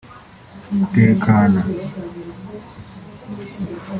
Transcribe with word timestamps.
Tekana 0.91 1.61